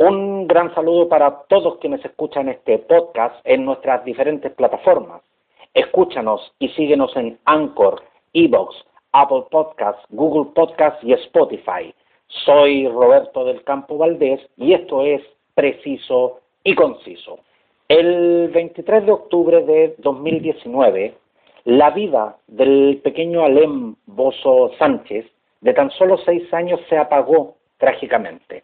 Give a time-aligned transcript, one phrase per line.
[0.00, 5.22] Un gran saludo para todos quienes escuchan este podcast en nuestras diferentes plataformas.
[5.74, 8.00] Escúchanos y síguenos en Anchor,
[8.32, 8.76] Evox,
[9.10, 11.92] Apple Podcasts, Google Podcasts y Spotify.
[12.28, 15.20] Soy Roberto del Campo Valdés y esto es
[15.56, 17.40] Preciso y Conciso.
[17.88, 21.16] El 23 de octubre de 2019,
[21.64, 25.26] la vida del pequeño Alem Bozo Sánchez,
[25.60, 28.62] de tan solo seis años, se apagó trágicamente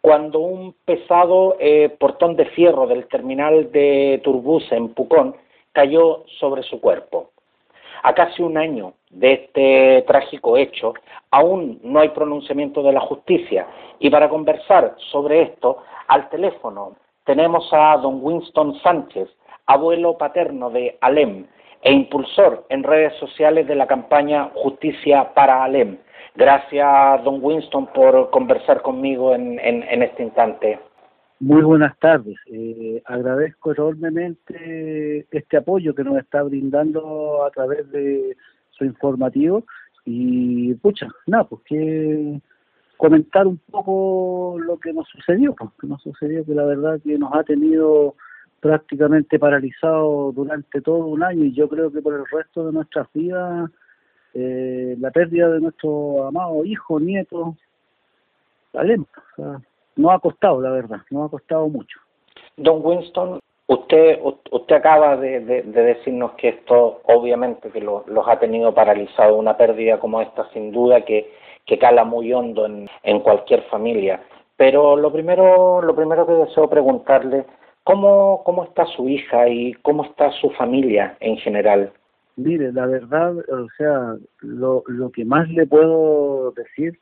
[0.00, 5.36] cuando un pesado eh, portón de fierro del terminal de Turbus en Pucón
[5.72, 7.30] cayó sobre su cuerpo.
[8.02, 10.94] A casi un año de este trágico hecho,
[11.30, 13.66] aún no hay pronunciamiento de la justicia
[13.98, 19.28] y para conversar sobre esto, al teléfono tenemos a don Winston Sánchez,
[19.66, 21.46] abuelo paterno de Alem
[21.82, 25.98] e impulsor en redes sociales de la campaña Justicia para Alem.
[26.38, 30.78] Gracias, don Winston, por conversar conmigo en, este instante.
[31.40, 32.36] Muy buenas tardes.
[32.46, 38.36] Eh, agradezco enormemente este apoyo que nos está brindando a través de
[38.70, 39.64] su informativo
[40.04, 42.40] y, pucha, nada, pues que
[42.96, 47.18] comentar un poco lo que nos sucedió, pues, que nos sucedió que la verdad que
[47.18, 48.14] nos ha tenido
[48.60, 53.08] prácticamente paralizado durante todo un año y yo creo que por el resto de nuestras
[53.12, 53.72] vidas
[54.34, 57.56] eh, la pérdida de nuestro amado hijo, nieto,
[58.72, 59.20] talento.
[59.96, 61.98] no ha costado, la verdad, no ha costado mucho.
[62.56, 69.36] Don Winston, usted usted acaba de, decirnos que esto obviamente que los ha tenido paralizado,
[69.36, 71.32] una pérdida como esta sin duda que,
[71.66, 74.20] que cala muy hondo en, en cualquier familia.
[74.56, 77.44] Pero lo primero, lo primero que deseo preguntarle,
[77.84, 81.92] ¿cómo, ¿cómo está su hija y cómo está su familia en general?
[82.38, 86.96] Mire, la verdad, o sea, lo, lo que más le puedo decir,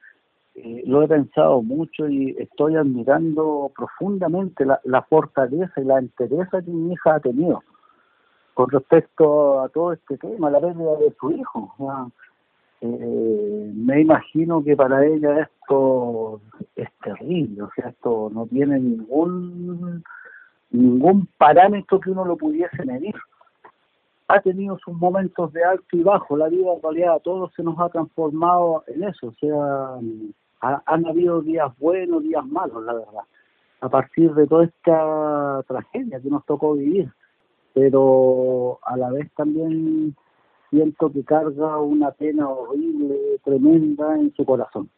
[0.55, 6.63] eh, lo he pensado mucho y estoy admirando profundamente la, la fortaleza y la entereza
[6.63, 7.63] que mi hija ha tenido
[8.55, 12.11] con respecto a todo este tema, la pérdida de su hijo.
[12.81, 16.41] Eh, me imagino que para ella esto
[16.75, 20.03] es terrible, o sea, esto no tiene ningún
[20.71, 23.15] ningún parámetro que uno lo pudiese medir
[24.29, 27.63] ha tenido sus momentos de alto y bajo, la vida en realidad a todos se
[27.63, 33.25] nos ha transformado en eso, o sea, han habido días buenos, días malos, la verdad,
[33.81, 37.09] a partir de toda esta tragedia que nos tocó vivir,
[37.73, 40.17] pero a la vez también
[40.71, 44.91] siento que carga una pena horrible, tremenda en su corazón.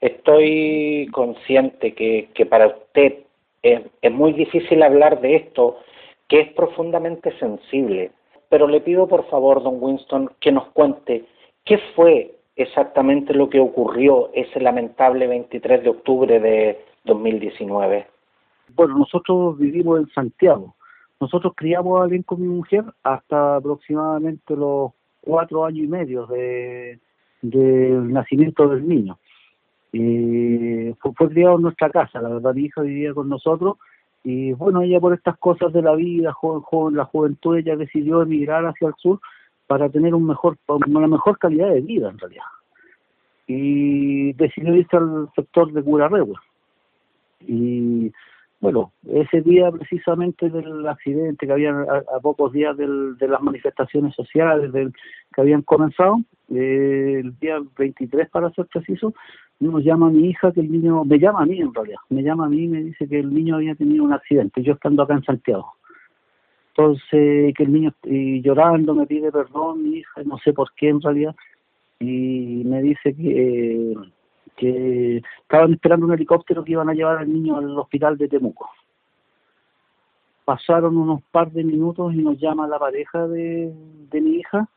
[0.00, 3.24] Estoy consciente que, que para usted
[3.62, 5.78] es, es muy difícil hablar de esto,
[6.28, 8.10] que es profundamente sensible
[8.54, 11.24] pero le pido por favor, don Winston, que nos cuente
[11.64, 18.06] qué fue exactamente lo que ocurrió ese lamentable 23 de octubre de 2019.
[18.76, 20.76] Bueno, nosotros vivimos en Santiago.
[21.18, 27.00] Nosotros criamos a alguien con mi mujer hasta aproximadamente los cuatro años y medio de
[27.42, 29.18] del nacimiento del niño.
[29.92, 33.78] Y fue, fue, criado en nuestra casa, la verdad mi hija vivía con nosotros
[34.24, 38.22] y bueno, ella por estas cosas de la vida, joven, joven, la juventud, ella decidió
[38.22, 39.20] emigrar hacia el sur
[39.66, 42.44] para tener un mejor, una mejor calidad de vida en realidad.
[43.46, 46.42] Y decidió irse al sector de Curarregua.
[47.40, 48.10] Y
[48.60, 54.14] bueno, ese día precisamente del accidente que había a, pocos días del, de las manifestaciones
[54.14, 54.94] sociales del,
[55.34, 56.16] que habían comenzado,
[56.50, 59.14] el día 23 para ser preciso,
[59.60, 62.22] nos llama a mi hija que el niño, me llama a mí en realidad, me
[62.22, 65.02] llama a mí y me dice que el niño había tenido un accidente, yo estando
[65.02, 65.74] acá en Santiago.
[66.70, 70.88] Entonces, que el niño y llorando me pide perdón, mi hija, no sé por qué
[70.88, 71.34] en realidad,
[72.00, 73.94] y me dice que
[74.56, 78.70] que estaban esperando un helicóptero que iban a llevar al niño al hospital de Temuco.
[80.44, 83.72] Pasaron unos par de minutos y nos llama la pareja de,
[84.10, 84.68] de mi hija.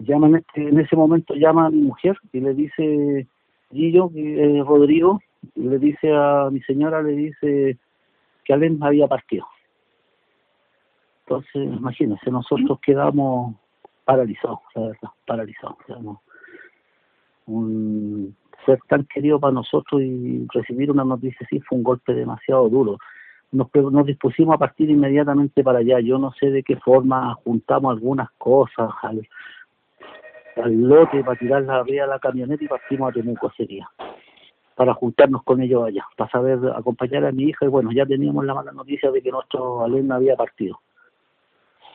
[0.00, 3.26] Llaman este, en ese momento llama a mi mujer y le dice,
[3.70, 5.20] Gillo, eh, Rodrigo,
[5.54, 7.78] le dice a mi señora, le dice
[8.44, 9.46] que Alén había partido.
[11.26, 13.54] Entonces, imagínense, nosotros quedamos
[14.04, 15.76] paralizados, la verdad, paralizados.
[17.46, 18.34] un,
[18.66, 22.98] ser tan querido para nosotros y recibir una noticia así fue un golpe demasiado duro.
[23.52, 26.00] Nos, nos dispusimos a partir inmediatamente para allá.
[26.00, 29.26] Yo no sé de qué forma juntamos algunas cosas al,
[30.56, 33.88] al lote para tirarla arriba de la camioneta y partimos a Temuco ese día
[34.80, 38.46] para juntarnos con ellos allá, para saber acompañar a mi hija y bueno, ya teníamos
[38.46, 40.80] la mala noticia de que nuestro alumno había partido.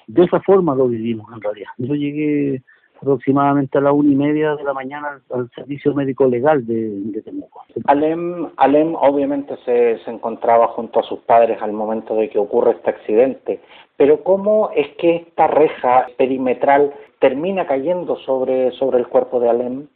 [0.06, 1.70] De esa forma lo vivimos en realidad.
[1.80, 2.62] Yo llegué
[3.02, 7.22] aproximadamente a la una y media de la mañana al, servicio médico legal de, de
[7.22, 7.64] Temuco.
[7.86, 12.72] Alem, Alem obviamente se, se encontraba junto a sus padres al momento de que ocurre
[12.72, 13.60] este accidente,
[13.98, 19.88] pero ¿cómo es que esta reja perimetral termina cayendo sobre, sobre el cuerpo de Alem?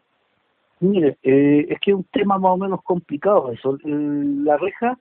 [0.79, 3.77] Mire, eh, es que es un tema más o menos complicado eso.
[3.83, 4.97] La reja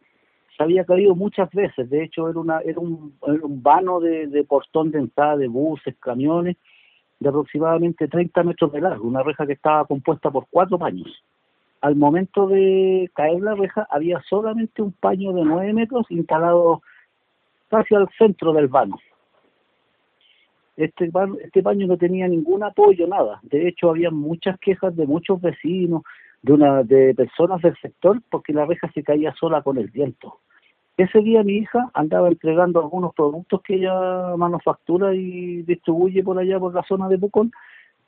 [0.56, 4.42] se había caído muchas veces, de hecho era, una, era, un, un vano de, de
[4.42, 6.56] portón de entrada de buses, camiones,
[7.20, 11.24] de aproximadamente 30 metros de largo, una reja que estaba compuesta por cuatro paños.
[11.80, 16.82] Al momento de caer la reja había solamente un paño de 9 metros instalado
[17.68, 18.98] casi al centro del vano.
[20.76, 21.10] Este,
[21.42, 23.40] este paño no tenía ningún apoyo, nada.
[23.42, 26.02] De hecho, había muchas quejas de muchos vecinos,
[26.42, 30.38] de, una, de personas del sector, porque la reja se caía sola con el viento.
[30.98, 36.58] Ese día mi hija andaba entregando algunos productos que ella manufactura y distribuye por allá
[36.58, 37.52] por la zona de Pucón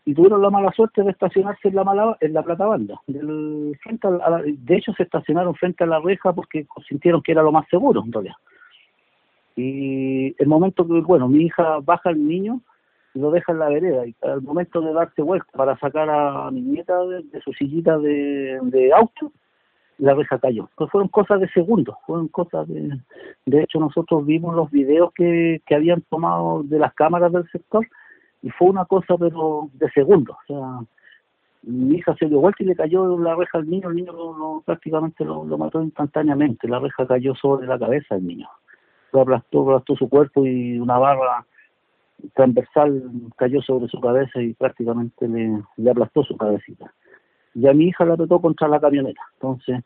[0.05, 3.01] y tuvieron la mala suerte de estacionarse en la mala, en la plata banda.
[3.07, 7.45] Del, frente a de hecho se estacionaron frente a la reja porque sintieron que era
[7.45, 8.35] lo más seguro en realidad.
[9.55, 12.61] Y el momento que, bueno, mi hija baja al niño
[13.15, 16.51] y lo deja en la vereda y al momento de darse vuelta para sacar a
[16.51, 19.31] mi nieta de, su sillita de auto,
[20.00, 20.69] la reja cayó.
[20.76, 22.99] Pues fueron cosas de segundos, fueron cosas de...
[23.47, 27.87] De hecho, nosotros vimos los videos que, que habían tomado de las cámaras del sector
[28.43, 30.37] y fue una cosa, pero de segundos.
[30.44, 30.81] O sea,
[31.62, 34.62] mi hija se dio vuelta y le cayó la reja al niño, el niño lo,
[34.64, 38.49] prácticamente lo, mató instantáneamente, la reja cayó sobre la cabeza del niño.
[39.12, 41.44] Lo aplastó, aplastó su cuerpo y una barra
[42.35, 43.03] transversal
[43.37, 46.93] cayó sobre su cabeza y prácticamente le, le aplastó su cabecita
[47.55, 49.23] y a mi hija la apretó contra la camioneta.
[49.35, 49.85] Entonces,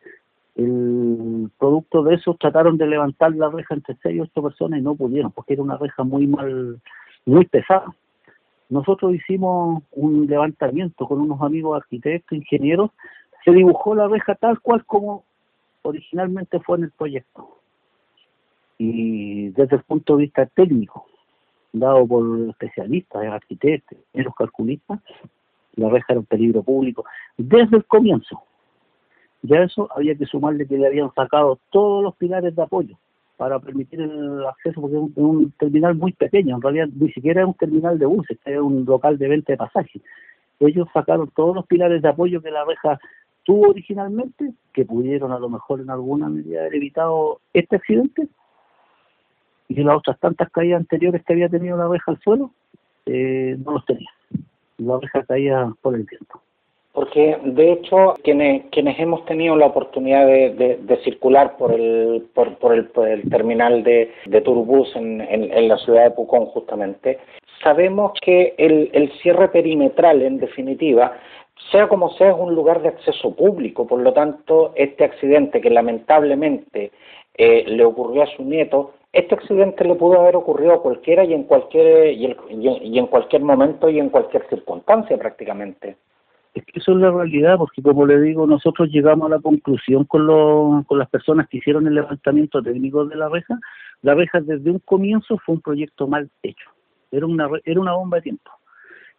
[0.54, 4.82] el producto de eso trataron de levantar la reja entre seis y ocho personas y
[4.82, 6.80] no pudieron, porque era una reja muy mal,
[7.26, 7.86] muy pesada.
[8.68, 12.90] Nosotros hicimos un levantamiento con unos amigos arquitectos, ingenieros,
[13.44, 15.24] se dibujó la reja tal cual como
[15.82, 17.58] originalmente fue en el proyecto.
[18.78, 21.06] Y desde el punto de vista técnico,
[21.72, 25.00] dado por especialistas, arquitectos, los calculistas,
[25.76, 27.04] la reja era un peligro público
[27.36, 28.42] desde el comienzo.
[29.42, 32.96] Ya eso había que sumarle que le habían sacado todos los pilares de apoyo
[33.36, 37.46] para permitir el acceso, porque es un, terminal muy pequeño, en realidad ni siquiera es
[37.46, 40.00] un terminal de buses, es un local de venta de pasajes.
[40.60, 42.98] Ellos sacaron todos los pilares de apoyo que la reja
[43.42, 48.28] tuvo originalmente, que pudieron a lo mejor en alguna medida haber evitado este accidente,
[49.68, 52.52] y las otras tantas caídas anteriores que había tenido la reja al suelo,
[53.06, 54.08] eh, no los tenía
[54.94, 56.40] oreja caía por el viento.
[56.92, 62.72] Porque de hecho quienes quienes hemos tenido la oportunidad de, circular por el por, por,
[62.72, 67.18] el, terminal de, de Turbus en, en, la ciudad de Pucón justamente
[67.64, 71.14] sabemos que el, el cierre perimetral en definitiva
[71.72, 75.70] sea como sea es un lugar de acceso público por lo tanto este accidente que
[75.70, 76.92] lamentablemente
[77.36, 81.32] eh, le ocurrió a su nieto este accidente le pudo haber ocurrido a cualquiera y
[81.32, 85.96] en cualquier y, en cualquier momento y en cualquier circunstancia prácticamente.
[86.52, 90.04] Es que eso es la realidad, porque como le digo, nosotros llegamos a la conclusión
[90.04, 93.58] con, con las personas que hicieron el levantamiento técnico de la reja,
[94.02, 96.70] la reja desde un comienzo fue un proyecto mal hecho,
[97.10, 98.50] era una, era una bomba de tiempo.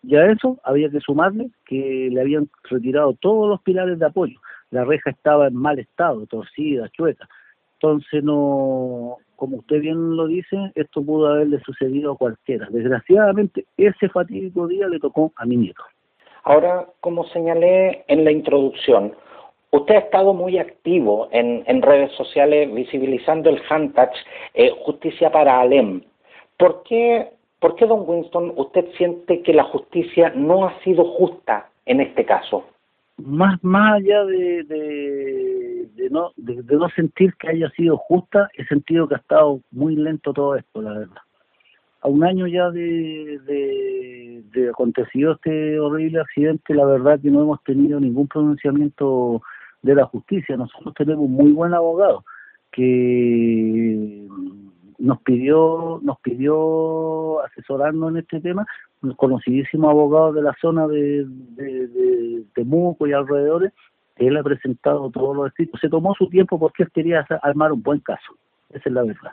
[0.04, 4.40] Y a eso había que sumarle que le habían retirado todos los pilares de apoyo.
[4.70, 7.28] La reja estaba en mal estado, torcida, chueca.
[7.74, 12.68] Entonces no, como usted bien lo dice, esto pudo haberle sucedido a cualquiera.
[12.70, 15.84] Desgraciadamente, ese fatídico día le tocó a mi nieto.
[16.44, 19.14] Ahora, como señalé en la introducción,
[19.72, 24.12] usted ha estado muy activo en, en redes sociales visibilizando el hashtag
[24.54, 26.02] eh, Justicia para Alem.
[26.58, 31.70] ¿Por qué, ¿Por qué, don Winston, usted siente que la justicia no ha sido justa
[31.86, 32.66] en este caso?
[33.18, 39.08] Más, más allá de, de, no, de, no sentir que haya sido justa, he sentido
[39.08, 41.22] que ha estado muy lento todo esto, la verdad.
[42.02, 47.42] A un año ya de, de, de acontecido este horrible accidente, la verdad que no
[47.42, 49.42] hemos tenido ningún pronunciamiento
[49.82, 50.58] de la justicia.
[50.58, 52.24] Nosotros tenemos muy buen abogado
[52.72, 54.28] que
[54.98, 58.66] nos pidió nos pidió asesorarnos en este tema
[59.02, 63.74] un conocidísimo abogado de la zona de, de, de Temuco y alrededores
[64.18, 65.82] él ha presentado todos los escritos.
[65.82, 68.36] Se tomó su tiempo porque él quería armar un buen caso
[68.70, 69.32] esa es la verdad.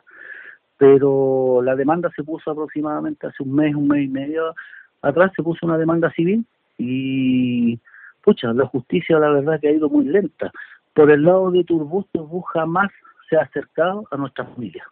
[0.79, 4.55] Pero la demanda se puso aproximadamente hace un mes un mes y medio
[5.01, 6.45] atrás se puso una demanda civil
[6.79, 7.79] y
[8.23, 10.51] pucha la justicia la verdad que ha ido muy lenta.
[10.95, 12.91] Por el lado de Turbus Turbus jamás
[13.29, 14.87] se ha acercado a nuestra familia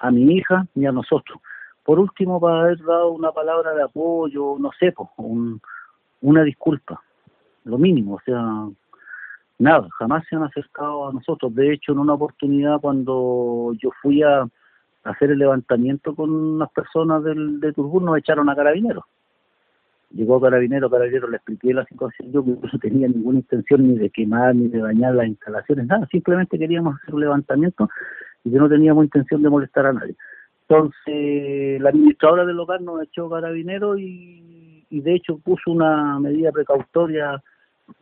[0.00, 1.38] a mi hija ni a nosotros.
[1.84, 5.60] por último para haber dado una palabra de apoyo, no sé, pues, un,
[6.20, 7.02] una disculpa,
[7.64, 8.68] lo mínimo, o sea,
[9.58, 11.54] nada, jamás se han acercado a nosotros.
[11.54, 14.46] De hecho, en una oportunidad cuando yo fui a
[15.04, 19.04] hacer el levantamiento con unas personas del, de Turbún, nos echaron a carabineros.
[20.10, 24.10] Llegó carabinero, carabinero, le expliqué la situación, yo que no tenía ninguna intención ni de
[24.10, 27.88] quemar, ni de dañar las instalaciones, nada, simplemente queríamos hacer un levantamiento
[28.44, 30.14] y que no teníamos intención de molestar a nadie.
[30.68, 36.52] Entonces, la administradora del local nos echó carabinero y, y de hecho puso una medida
[36.52, 37.42] precautoria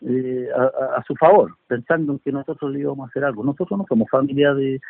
[0.02, 3.42] eh, a, su favor, pensando en que nosotros le íbamos a hacer algo.
[3.42, 4.80] Nosotros no somos familia de,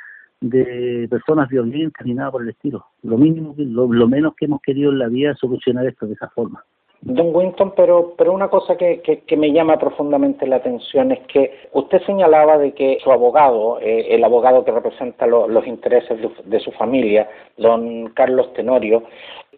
[0.40, 2.84] de personas violentas ni nada por el estilo.
[3.02, 6.14] Lo mínimo, lo, lo menos que hemos querido en la vida es solucionar esto de
[6.14, 6.64] esa forma.
[7.00, 11.52] Don Winston, pero, pero una cosa que, que, me llama profundamente la atención es que
[11.72, 16.60] usted señalaba de que su abogado, eh, el abogado que representa los intereses de, de,
[16.60, 19.04] su familia, don Carlos Tenorio,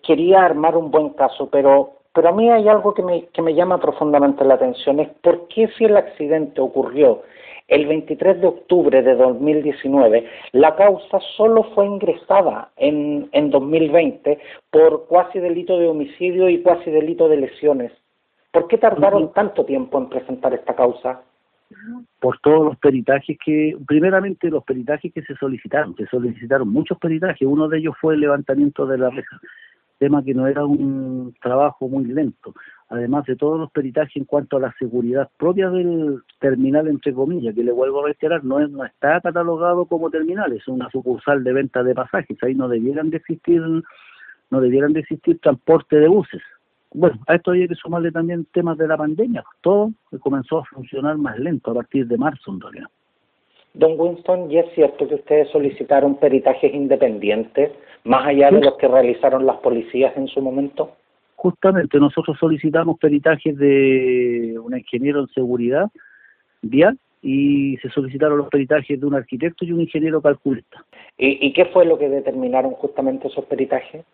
[0.02, 3.54] quería armar un buen caso, pero pero a mí hay algo que me, que me
[3.54, 7.22] llama profundamente la atención, es por qué si el accidente ocurrió
[7.70, 14.38] el 23 de octubre de 2019, la causa solo fue ingresada en, en 2020
[14.70, 17.92] por cuasi delito de homicidio y cuasi delito de lesiones.
[18.50, 21.22] ¿Por qué tardaron tanto tiempo en presentar esta causa?
[22.18, 27.46] Por todos los peritajes que, primeramente los peritajes que se solicitaron, se solicitaron muchos peritajes,
[27.46, 29.40] uno de ellos fue el levantamiento de la reja
[30.00, 32.54] tema que no era un trabajo muy lento,
[32.90, 37.54] además de todos los peritajes en cuanto a la seguridad propia del terminal, entre comillas,
[37.54, 41.52] que le vuelvo a reiterar, no, no está catalogado como terminal, es una sucursal de
[41.52, 43.62] venta de pasajes, ahí no debieran de existir,
[44.50, 46.42] no debieran de existir transporte de buses.
[46.92, 51.16] Bueno, a esto hay que sumarle también temas de la pandemia, todo comenzó a funcionar
[51.16, 52.88] más lento a partir de marzo en realidad.
[53.72, 57.70] Don Winston, ¿y es cierto que ustedes solicitaron peritajes independientes,
[58.02, 60.96] más allá de los que realizaron las policías en su momento?
[61.40, 65.88] Justamente, nosotros solicitamos peritajes de un ingeniero en seguridad
[66.60, 70.84] vial y se solicitaron los peritajes de un arquitecto y un ingeniero calculista.
[71.16, 74.04] ¿Y, qué fue lo que determinaron justamente esos peritajes?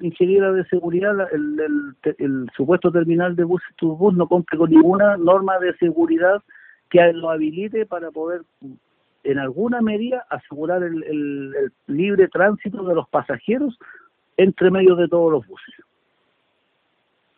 [0.00, 5.72] ingeniero de seguridad, el, supuesto terminal de bus bus no cumple con ninguna norma de
[5.76, 6.42] seguridad
[6.90, 8.42] que lo habilite para poder
[9.22, 11.54] en alguna medida asegurar el,
[11.86, 13.78] libre tránsito de los pasajeros
[14.36, 15.85] entre medio de todos los buses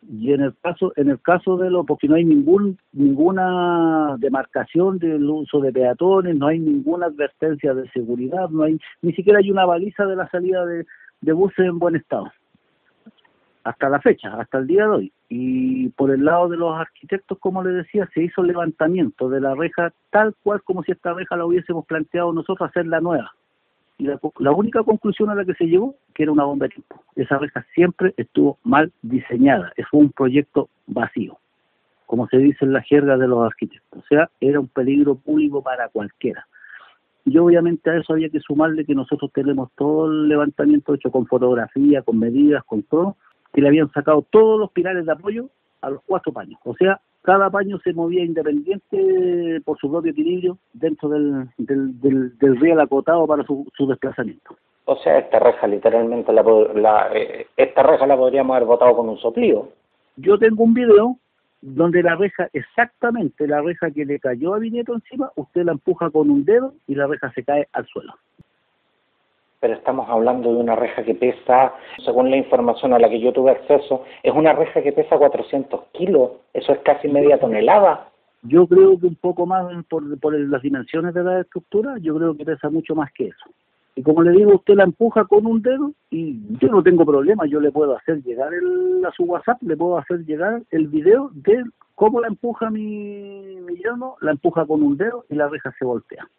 [0.07, 4.97] y en el caso en el caso de lo porque no hay ningún ninguna demarcación
[4.97, 9.51] del uso de peatones no hay ninguna advertencia de seguridad no hay ni siquiera hay
[9.51, 10.85] una baliza de la salida de,
[11.19, 12.31] de buses en buen estado
[13.63, 15.13] hasta la fecha, hasta el día de hoy.
[15.27, 19.41] Y por el lado de los arquitectos, como les decía, se hizo el levantamiento de
[19.41, 23.31] la reja tal cual como si esta reja la hubiésemos planteado nosotros hacer la nueva.
[23.99, 26.75] Y la, la única conclusión a la que se llegó, que era una bomba de
[26.75, 27.03] tiempo.
[27.15, 31.37] Esa reja siempre estuvo mal diseñada, es un proyecto vacío,
[32.07, 34.03] como se dice en la jerga de los arquitectos.
[34.03, 36.47] O sea, era un peligro público para cualquiera.
[37.25, 41.27] Y obviamente a eso había que sumarle que nosotros tenemos todo el levantamiento hecho con
[41.27, 43.17] fotografía, con medidas, con todo,
[43.53, 45.49] que le habían sacado todos los pilares de apoyo
[45.81, 46.59] a los cuatro paños.
[46.63, 52.59] O sea, cada paño se movía independiente por su propio equilibrio dentro del, del, del,
[52.59, 54.55] riel acotado para su, su, desplazamiento.
[54.85, 56.43] O sea, esta reja literalmente, la,
[56.75, 59.69] la eh, esta reja la podríamos haber botado con un soplío.
[60.15, 61.17] Yo tengo un video
[61.61, 66.09] donde la reja, exactamente la reja que le cayó a Viñeto encima, usted la empuja
[66.09, 68.13] con un dedo y la reja se cae al suelo
[69.59, 71.73] pero estamos hablando de una reja que pesa,
[72.03, 75.81] según la información a la que yo tuve acceso, es una reja que pesa 400
[75.91, 78.09] kilos, eso es casi media tonelada.
[78.43, 82.35] Yo creo que un poco más por, por las dimensiones de la estructura, yo creo
[82.35, 83.49] que pesa mucho más que eso.
[83.95, 87.45] Y como le digo, usted la empuja con un dedo y yo no tengo problema,
[87.47, 91.31] yo le puedo hacer llegar el, a su WhatsApp, le puedo hacer llegar el video
[91.33, 95.73] de cómo la empuja mi, mi yerno, la empuja con un dedo y la reja
[95.77, 96.29] se voltea.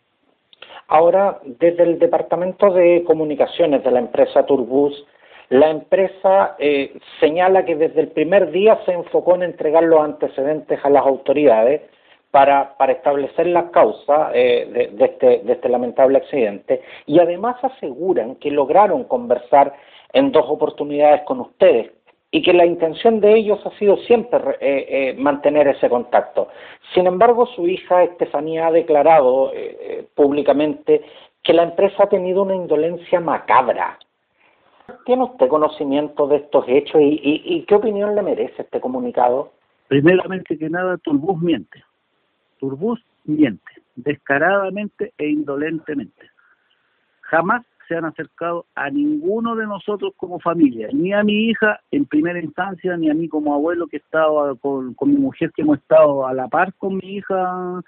[0.88, 5.06] Ahora, desde el Departamento de Comunicaciones de la empresa Turbus,
[5.50, 10.78] la empresa eh, señala que desde el primer día se enfocó en entregar los antecedentes
[10.84, 11.82] a las autoridades
[12.30, 16.82] para, para establecer la causa eh, de, este, de este lamentable accidente.
[17.06, 19.74] Y además aseguran que lograron conversar
[20.12, 21.90] en dos oportunidades con ustedes,
[22.30, 26.48] y que la intención de ellos ha sido siempre eh, eh, mantener ese contacto.
[26.94, 31.02] Sin embargo, su hija Estefanía ha declarado eh, públicamente
[31.42, 33.98] que la empresa ha tenido una indolencia macabra.
[35.06, 39.52] ¿Tiene usted conocimiento de estos hechos y, y qué opinión le merece este comunicado?
[39.88, 41.82] Primeramente que nada, Turbus miente.
[42.58, 46.30] Turbus miente, descaradamente e indolentemente.
[47.22, 52.06] Jamás se han acercado a ninguno de nosotros como familia, ni a mi hija en
[52.06, 55.78] primera instancia, ni a mí como abuelo que estaba con, con mi mujer, que hemos
[55.78, 57.82] estado a la par con mi hija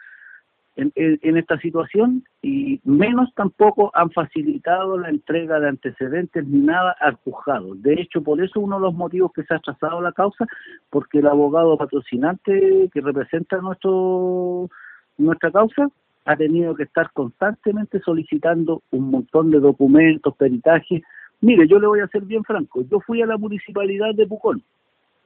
[0.75, 7.15] en, esta situación y menos tampoco han facilitado la entrega de antecedentes ni nada al
[7.15, 7.77] juzgado.
[7.77, 10.47] De hecho, por eso uno de los motivos que se ha trazado la causa,
[10.91, 14.69] porque el abogado patrocinante que representa nuestro
[15.17, 15.89] nuestra causa
[16.25, 21.03] ha tenido que estar constantemente solicitando un montón de documentos, peritajes.
[21.41, 24.63] Mire, yo le voy a ser bien franco, yo fui a la municipalidad de Pucón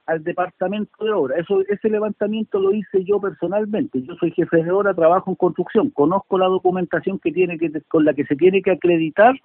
[0.07, 1.37] al departamento de obra.
[1.37, 4.01] Eso, ese levantamiento lo hice yo personalmente.
[4.01, 8.05] Yo soy jefe de obra, trabajo en construcción, conozco la documentación que tiene que, con
[8.05, 9.35] la que se tiene que acreditar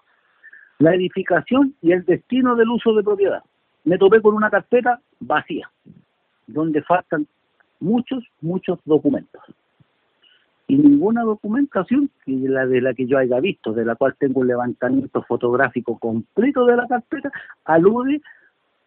[0.79, 3.43] la edificación y el destino del uso de propiedad.
[3.85, 5.69] Me topé con una carpeta vacía,
[6.47, 7.27] donde faltan
[7.81, 9.43] muchos, muchos documentos.
[10.73, 14.41] Y ninguna documentación que la de la que yo haya visto, de la cual tengo
[14.41, 17.31] un levantamiento fotográfico completo de la carpeta,
[17.67, 18.23] alude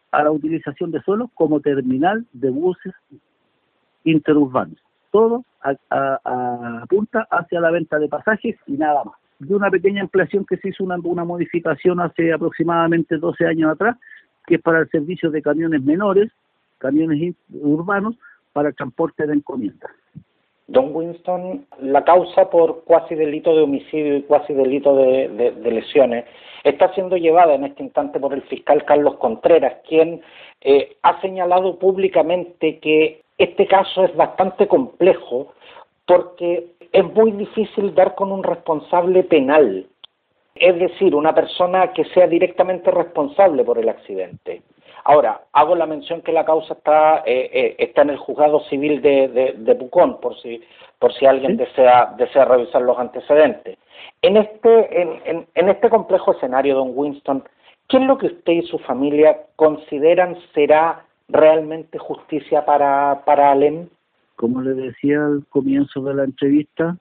[0.10, 2.92] a la utilización de suelo como terminal de buses
[4.04, 4.80] interurbanos.
[5.12, 5.46] Todo
[5.92, 9.14] apunta hacia la venta de pasajes y nada más.
[9.38, 13.96] De una pequeña ampliación que se hizo una, una modificación hace aproximadamente 12 años atrás,
[14.48, 16.32] que es para el servicio de camiones menores,
[16.80, 18.18] camiones urbanos,
[18.54, 19.92] para el transporte de encomiendas.
[20.68, 26.26] Don Winston, la causa por cuasi delito de homicidio y cuasi delito de, lesiones
[26.64, 30.22] está siendo llevada en este instante por el fiscal Carlos Contreras, quien
[30.62, 35.54] eh, ha señalado públicamente que este caso es bastante complejo
[36.08, 39.86] porque es muy difícil dar con un responsable penal,
[40.56, 44.62] es decir, una persona que sea directamente responsable por el accidente.
[45.08, 49.04] Ahora, hago la mención que la causa está, eh, eh, está en el juzgado civil
[49.04, 50.64] de, de, Pucón, por si,
[50.98, 53.78] por si alguien desea, desea revisar los antecedentes.
[54.24, 57.44] En este, en, en, este complejo escenario, don Winston,
[57.88, 63.88] ¿qué es lo que usted y su familia consideran será realmente justicia para, para Alem?
[64.36, 66.98] Como le decía al comienzo de la entrevista,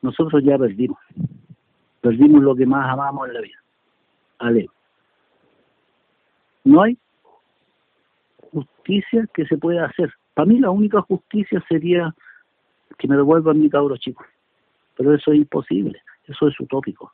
[0.00, 0.98] nosotros ya perdimos.
[2.00, 3.58] Perdimos lo que más amamos en la vida,
[4.38, 4.68] Alem.
[6.64, 6.96] No hay
[8.86, 10.12] justicia que se puede hacer.
[10.34, 12.14] Para mí la única justicia sería
[12.98, 14.24] que me devuelvan mi cabro chico,
[14.96, 17.10] pero eso es imposible, eso es utópico.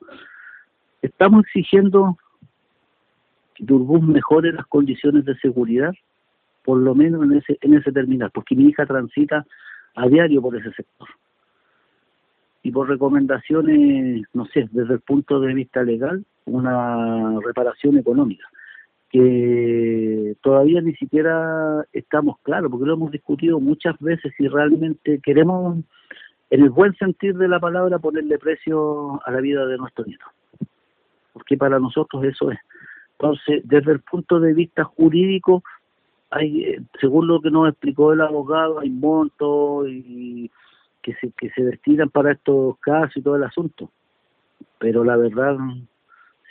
[1.01, 2.17] Estamos exigiendo
[3.55, 5.93] que Turbus mejore las condiciones de seguridad,
[6.65, 9.45] por lo menos en ese, en ese terminal, porque mi hija transita
[9.97, 11.09] a diario por ese sector.
[12.63, 18.47] Y por recomendaciones, no sé, desde el punto de vista legal, una reparación económica
[19.13, 25.85] que todavía ni siquiera estamos claros, porque lo hemos discutido muchas veces si realmente queremos,
[26.49, 30.25] en el buen sentido de la palabra, ponerle precio a la vida de nuestro nieto.
[31.35, 32.59] Porque para nosotros eso es.
[33.19, 35.63] Entonces, desde el punto de vista jurídico,
[36.31, 40.51] hay, según lo que nos explicó el abogado, hay montos y
[41.03, 43.91] que se, que se destinan para estos casos y todo el asunto.
[44.79, 45.59] Pero la verdad,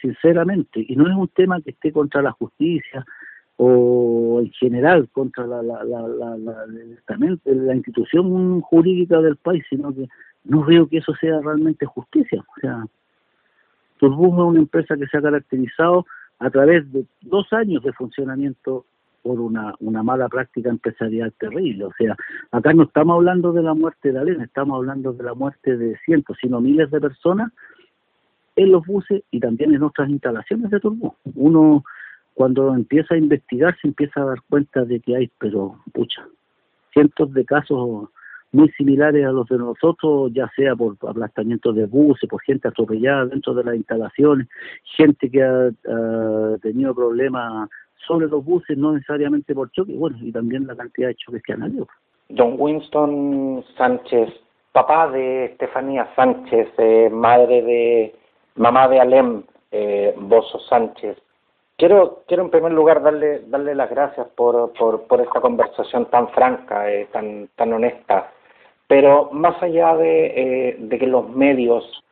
[0.01, 3.05] sinceramente, y no es un tema que esté contra la justicia
[3.57, 6.65] o en general contra la, la, la, la,
[7.45, 10.07] la, institución jurídica del país, sino que
[10.45, 12.41] no veo que eso sea realmente justicia.
[12.41, 12.85] O sea,
[13.97, 16.07] Turbus es una empresa que se ha caracterizado
[16.39, 18.85] a través de dos años de funcionamiento
[19.21, 21.85] por una, una mala práctica empresarial terrible.
[21.85, 22.15] O sea,
[22.51, 25.97] acá no estamos hablando de la muerte de Alena, estamos hablando de la muerte de
[26.03, 27.51] cientos, sino miles de personas
[28.61, 31.15] en los buses y también en otras instalaciones de turbo.
[31.35, 31.83] Uno
[32.33, 36.25] cuando empieza a investigar se empieza a dar cuenta de que hay, pero pucha,
[36.93, 38.09] cientos de casos
[38.51, 43.25] muy similares a los de nosotros, ya sea por aplastamientos de buses, por gente atropellada
[43.25, 44.47] dentro de las instalaciones,
[44.97, 45.71] gente que ha,
[46.61, 47.69] tenido problemas
[48.05, 51.53] sobre los buses, no necesariamente por choque, bueno, y también la cantidad de choques que
[51.53, 51.87] han habido.
[52.29, 54.29] Don Winston Sánchez,
[54.71, 58.15] papá de Estefanía Sánchez, eh, madre de
[58.55, 61.17] mamá de Alem, eh, Bozo Sánchez.
[61.77, 66.29] Quiero, quiero en primer lugar darle, darle las gracias por, por, por esta conversación tan
[66.29, 68.31] franca, eh, tan, tan honesta,
[68.87, 72.03] pero más allá de, eh, de que los medios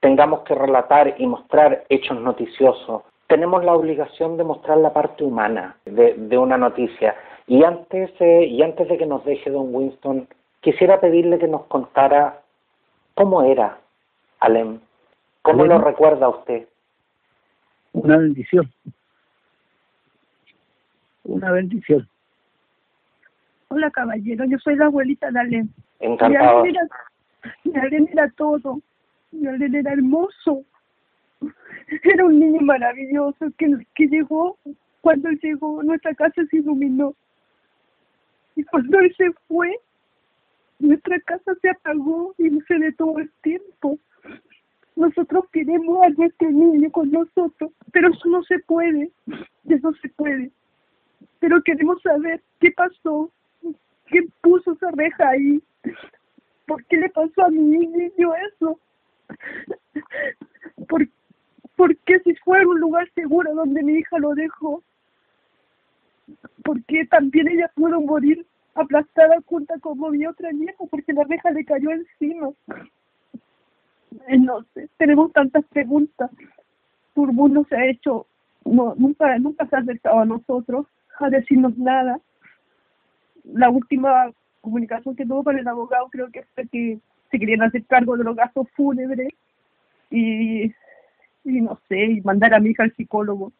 [0.00, 5.76] tengamos que relatar y mostrar hechos noticiosos, tenemos la obligación de mostrar la parte humana
[5.84, 7.14] de, una noticia.
[7.46, 10.26] Y antes, eh, y antes de que nos deje don Winston,
[10.60, 12.40] quisiera pedirle que nos contara
[13.14, 13.78] cómo era
[14.40, 14.80] Alem,
[15.48, 16.68] ¿Cómo lo recuerda usted?
[17.94, 18.70] Una bendición.
[21.24, 22.06] Una bendición.
[23.68, 24.44] Hola, caballero.
[24.44, 25.74] Yo soy la abuelita de Alén.
[26.00, 26.64] Encantado.
[27.64, 28.82] Mi Alén era, todo.
[29.32, 30.64] Mi Alén era hermoso.
[32.02, 34.58] Era un niño maravilloso que, que llegó,
[35.00, 37.14] cuando él llegó, nuestra casa se iluminó.
[38.54, 39.74] Y cuando él se fue,
[40.78, 43.98] nuestra casa se apagó y se detuvo el tiempo.
[44.98, 49.12] Nosotros queremos a nuestro niño con nosotros, pero eso no se puede,
[49.68, 50.50] eso no se puede.
[51.38, 53.30] Pero queremos saber qué pasó,
[54.06, 55.62] quién puso esa reja ahí,
[56.66, 58.80] por qué le pasó a mi niño eso.
[60.88, 61.06] ¿Por,
[61.76, 64.82] ¿Por qué si fue un lugar seguro donde mi hija lo dejó?
[66.64, 71.52] ¿Por qué también ella pudo morir aplastada junta como mi otra nieta porque la reja
[71.52, 72.50] le cayó encima?
[74.28, 76.30] Eh, no sé, tenemos tantas preguntas.
[77.14, 78.26] Turbus no se ha hecho,
[78.64, 80.86] no, nunca, nunca se ha acercado a nosotros
[81.18, 82.20] a decirnos nada.
[83.44, 86.98] La última comunicación que tuvo con el abogado creo que fue que
[87.30, 89.28] se querían hacer cargo de los gastos fúnebres
[90.10, 90.64] y,
[91.44, 93.52] y no sé, y mandar a mi hija al psicólogo.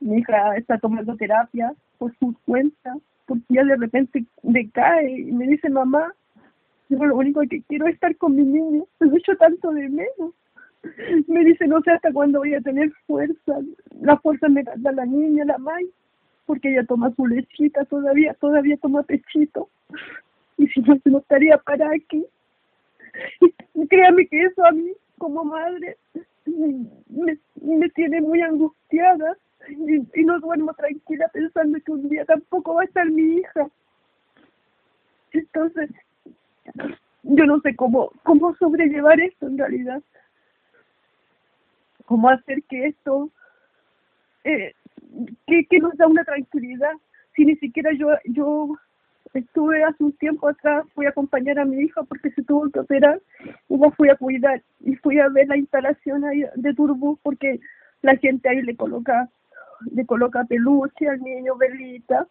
[0.00, 5.46] Mi hija está tomando terapia por su cuenta, porque ya de repente decae y me
[5.46, 6.14] dice, mamá,
[6.88, 10.34] yo lo único que quiero es estar con mi niño, lo hecho tanto de menos.
[11.26, 13.58] Me dice, no sé hasta cuándo voy a tener fuerza.
[14.00, 15.86] La fuerza me da la niña, la May,
[16.46, 19.68] porque ella toma su lechita todavía, todavía toma pechito.
[20.58, 22.24] Y si no, se no estaría para aquí.
[23.74, 25.96] Y créame que eso a mí, como madre,
[26.44, 29.36] me, me tiene muy angustiada
[29.68, 33.68] y no duermo tranquila pensando que un día tampoco va a estar mi hija.
[35.32, 35.90] Entonces,
[37.22, 40.02] yo no sé cómo, cómo sobrellevar esto en realidad.
[42.04, 43.30] Cómo hacer que esto,
[44.44, 44.74] eh,
[45.46, 46.92] que, que nos da una tranquilidad.
[47.34, 48.76] Si ni siquiera yo, yo
[49.34, 52.80] estuve hace un tiempo atrás, fui a acompañar a mi hija porque se tuvo que
[52.80, 53.20] operar
[53.68, 57.60] y la fui a cuidar y fui a ver la instalación ahí de Turbo porque
[58.02, 59.28] la gente ahí le coloca
[59.92, 62.26] le coloca peluche al niño, velita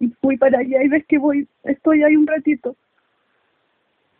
[0.00, 2.76] y fui para allá y ves que voy, estoy ahí un ratito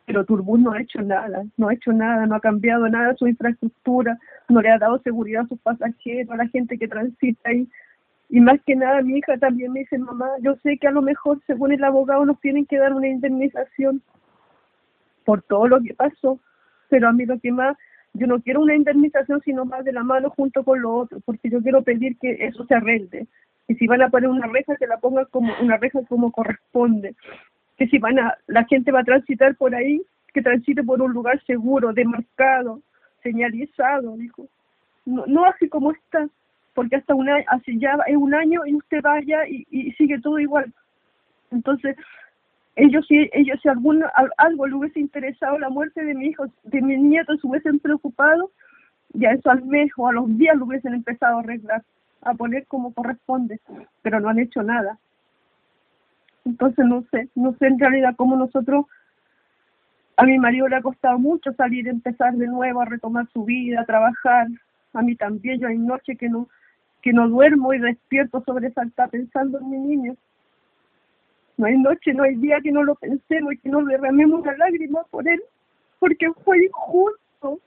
[0.05, 3.29] pero Turbus no ha hecho nada, no ha hecho nada, no ha cambiado nada su
[3.29, 7.69] infraestructura, no le ha dado seguridad a sus pasajeros, a la gente que transita ahí.
[8.29, 11.03] Y más que nada, mi hija también me dice, mamá, yo sé que a lo
[11.03, 14.03] mejor, según el abogado, nos tienen que dar una indemnización
[15.25, 16.41] por todo lo que pasó,
[16.89, 17.77] pero a mí lo que más,
[18.15, 21.49] yo no quiero una indemnización, sino más de la mano junto con lo otro, porque
[21.49, 23.27] yo quiero pedir que eso se arregle.
[23.69, 27.15] Y si van a poner una reja, que la pongan como una reja como corresponde
[27.83, 30.01] que si van a, la gente va a transitar por ahí,
[30.33, 32.81] que transite por un lugar seguro, demarcado,
[33.25, 34.47] señalizado, dijo.
[35.05, 36.29] No, no así como está,
[36.75, 40.39] porque hasta una, hace ya es un año y usted vaya y, y sigue todo
[40.39, 40.73] igual.
[41.51, 41.97] Entonces,
[42.77, 44.05] ellos si ellos si algún
[44.39, 48.53] algo le hubiese interesado la muerte de mi hijo, de mi nieto, se hubiesen preocupado,
[49.13, 51.83] ya eso al mes o a los días lo hubiesen empezado a arreglar,
[52.21, 53.59] a poner como corresponde,
[54.03, 54.99] pero no han hecho nada.
[56.45, 58.87] Entonces no sé, no sé en realidad cómo nosotros,
[60.17, 63.81] a mi marido le ha costado mucho salir, empezar de nuevo a retomar su vida,
[63.81, 64.49] a trabajar.
[64.93, 66.49] A mí también, yo hay noche que no,
[67.01, 70.17] que no duermo y despierto sobresaltada pensando en mi niño.
[71.57, 74.57] No hay noche, no hay día que no lo pensemos y que no derramemos una
[74.57, 75.41] lágrima por él,
[75.99, 77.61] porque fue injusto,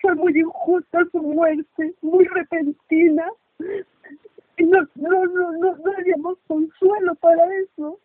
[0.00, 3.24] fue muy injusta su muerte, muy repentina,
[4.64, 7.98] no, no, no, no, no habíamos consuelo para eso.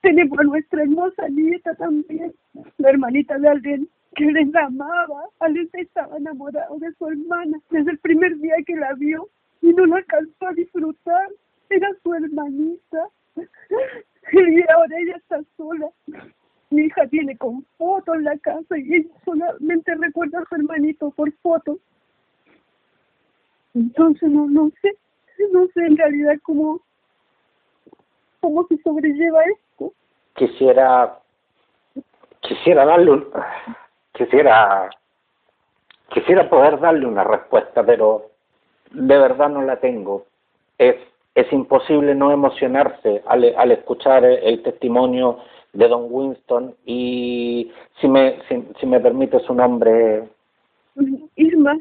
[0.00, 2.32] Tenemos a nuestra hermosa nieta también,
[2.78, 5.24] la hermanita de alguien que les amaba.
[5.40, 9.28] Alguien estaba enamorado de su hermana desde el primer día que la vio
[9.62, 11.28] y no la alcanzó a disfrutar.
[11.68, 13.08] Era su hermanita.
[14.32, 15.88] Y ahora ella está sola.
[16.70, 21.10] Mi hija tiene con foto en la casa y ella solamente recuerda a su hermanito
[21.10, 21.78] por foto.
[23.74, 24.94] Entonces no, no sé,
[25.52, 26.80] no sé en realidad cómo,
[28.40, 29.92] cómo se sobrelleva esto.
[30.34, 31.18] Quisiera,
[32.40, 33.28] quisiera darle un,
[34.12, 34.90] quisiera,
[36.12, 38.30] quisiera poder darle una respuesta, pero
[38.92, 40.26] de verdad no la tengo.
[40.78, 40.96] Es,
[41.34, 45.38] es imposible no emocionarse al, al escuchar el, testimonio
[45.72, 50.28] de Don Winston y si me, si, si me permite su nombre.
[51.36, 51.78] Irma.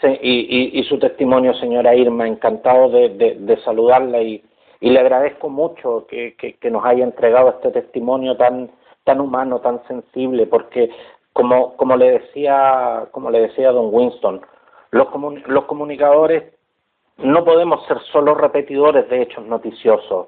[0.00, 4.44] Sí, y, y, su testimonio, señora Irma, encantado de, de, saludarla y,
[4.80, 8.70] y, le agradezco mucho que, que, nos haya entregado este testimonio tan
[9.04, 10.90] tan humano, tan sensible, porque
[11.32, 14.42] como como le decía como le decía don Winston,
[14.90, 15.08] los
[15.46, 16.44] los comunicadores
[17.16, 20.26] no podemos ser solo repetidores de hechos noticiosos.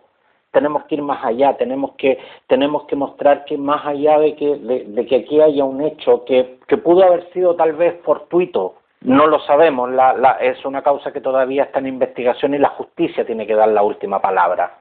[0.51, 4.57] Tenemos que ir más allá, tenemos que tenemos que mostrar que más allá de que
[4.57, 9.27] de que aquí haya un hecho que que pudo haber sido tal vez fortuito, No
[9.27, 13.25] lo sabemos, la, la, es una causa que todavía está en investigación y la justicia
[13.25, 14.79] tiene que dar la última palabra.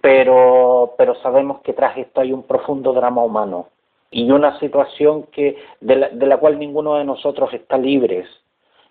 [0.00, 3.68] Pero, pero sabemos que tras esto hay un profundo drama humano
[4.10, 8.26] y una situación que de la, de la cual ninguno de nosotros está libres.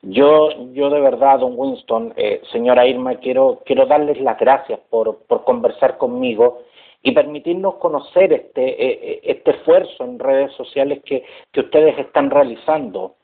[0.02, 5.18] Yo, yo de verdad, don Winston, eh, señora Irma, quiero, quiero darles las gracias por,
[5.24, 6.64] por conversar conmigo
[7.02, 12.30] y permitirnos conocer este, eh, eh, este esfuerzo en redes sociales que, que ustedes están
[12.30, 13.16] realizando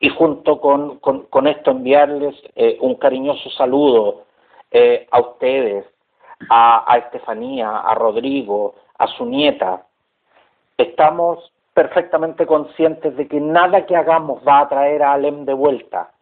[0.00, 4.24] y junto con, con, esto enviarles eh, un cariñoso saludo
[4.70, 5.86] eh, a ustedes,
[6.48, 9.86] a, a Estefanía, a Rodrigo, a su nieta.
[10.76, 16.12] Estamos perfectamente conscientes de que nada que hagamos va a traer a Alem de vuelta,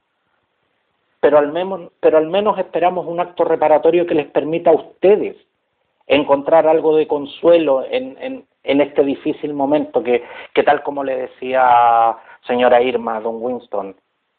[1.20, 5.36] pero al, menos, pero al menos esperamos un acto reparatorio que les permita a ustedes
[6.06, 10.22] encontrar algo de consuelo en, en, en este difícil momento que,
[10.64, 13.94] tal como le decía señora Irma, don Winston,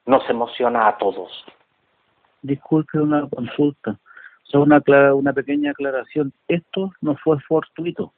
[0.05, 1.45] nos emociona a todos.
[2.41, 3.97] Disculpe una consulta,
[4.43, 6.33] solo una, una pequeña aclaración.
[6.47, 8.13] Esto no fue fortuito.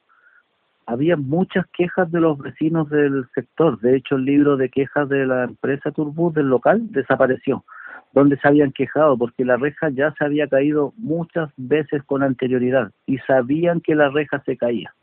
[0.86, 3.78] Había muchas quejas de los vecinos del sector.
[3.80, 7.64] De hecho, el libro de quejas de la empresa Turbus del local desapareció,
[8.12, 12.92] donde se habían quejado porque la reja ya se había caído muchas veces con anterioridad
[13.04, 14.94] y sabían que la reja se caía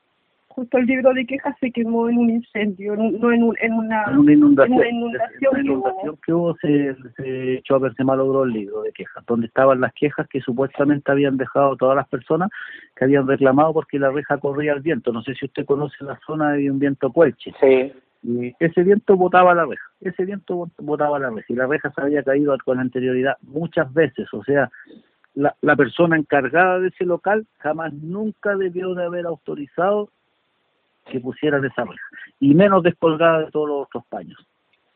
[0.54, 4.06] justo el libro de quejas se quemó en un incendio, no en, un, en, una,
[4.12, 8.84] inundación, en una inundación, que hubo, se, se echó a ver, se malogró el libro
[8.84, 12.50] de quejas, donde estaban las quejas que supuestamente habían dejado todas las personas
[12.96, 15.12] que habían reclamado porque la reja corría al viento.
[15.12, 17.54] No sé si usted conoce la zona de un viento cuelche.
[17.60, 17.92] Sí.
[18.24, 22.02] Y ese viento botaba la reja, ese viento botaba la reja y la reja se
[22.02, 24.72] había caído con anterioridad muchas veces, o sea,
[25.34, 30.10] la, la persona encargada de ese local jamás nunca debió de haber autorizado
[31.06, 32.08] que pusieran esa reja
[32.40, 34.40] y menos descolgada de todos los otros paños.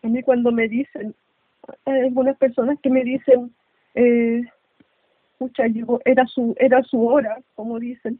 [0.03, 1.13] A mí cuando me dicen,
[1.85, 3.53] hay algunas personas que me dicen,
[3.95, 4.41] eh,
[6.05, 8.19] era su, era su hora, como dicen.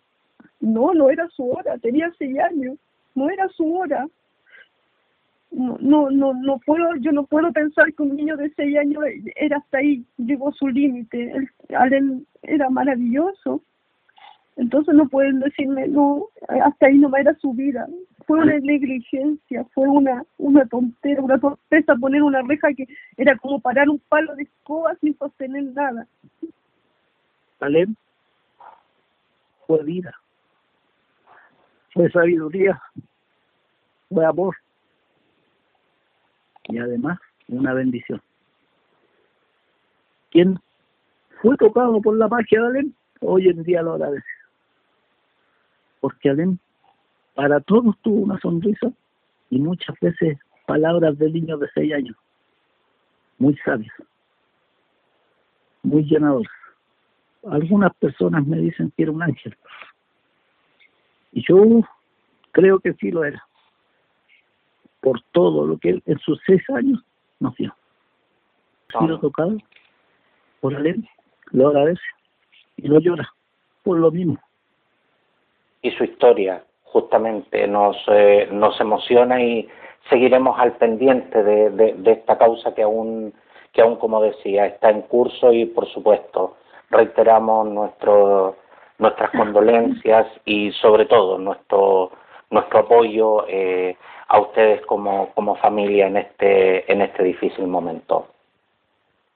[0.60, 2.78] No, no era su hora, tenía seis años,
[3.16, 4.08] no era su hora.
[5.52, 9.04] No, no, no, no puedo, yo no puedo pensar que un niño de seis años
[9.36, 11.32] era hasta ahí, llegó su límite.
[11.32, 13.62] Él era maravilloso.
[14.58, 16.30] Entonces no pueden decirme, no,
[16.64, 17.88] hasta ahí no era su vida.
[18.26, 23.62] Fue una negligencia, fue una, una tontera, una torpeza poner una reja que era como
[23.62, 26.08] parar un palo de escoba sin sostener nada.
[27.60, 27.96] Alem
[29.68, 30.14] fue vida,
[31.94, 32.82] fue sabiduría,
[34.10, 34.56] fue amor
[36.64, 38.22] y además una bendición.
[40.32, 40.60] ¿Quién
[41.42, 42.94] fue tocado por la magia de Alem?
[43.22, 44.37] Hoy en día lo agradece
[46.08, 46.58] porque Alem
[47.36, 48.94] para todos tuvo una sonrisa
[49.50, 52.16] y muchas veces palabras de niños de seis años,
[53.38, 53.94] muy sabios,
[55.84, 56.50] muy llenadoras.
[57.52, 59.54] Algunas personas me dicen que era un ángel,
[61.34, 61.82] y yo
[62.54, 63.46] creo que sí lo era,
[65.02, 67.04] por todo lo que él en sus seis años
[67.42, 67.76] nos dio.
[68.94, 69.58] Ha sido tocado
[70.62, 71.06] por Alem,
[71.52, 72.02] lo agradece
[72.78, 73.30] y lo llora
[73.84, 74.40] por lo mismo
[75.82, 79.68] y su historia justamente nos, eh, nos emociona y
[80.10, 83.34] seguiremos al pendiente de, de, esta causa que aún,
[83.74, 86.58] que aún, como decía, está en curso y, por supuesto,
[86.90, 88.56] reiteramos nuestro,
[89.00, 92.12] nuestras condolencias y, sobre todo, nuestro,
[92.50, 93.98] nuestro apoyo eh,
[94.30, 98.28] a ustedes como, como familia en este, en este difícil momento.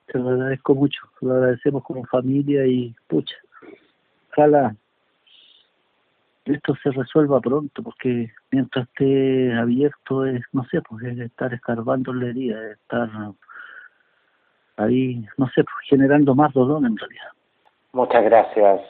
[0.07, 3.35] Te lo agradezco mucho, lo agradecemos como familia y, pucha,
[4.31, 4.75] ojalá
[6.45, 12.13] esto se resuelva pronto, porque mientras esté abierto es, no sé, pues es estar escarbando
[12.13, 13.09] la herida, es estar
[14.77, 17.29] ahí, no sé, pues generando más dolor en realidad.
[17.93, 18.81] Muchas gracias,